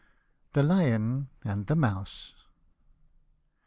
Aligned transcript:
THE 0.53 0.63
LION 0.63 1.29
AND 1.43 1.67
THE 1.67 1.75
MOUSE. 1.75 2.33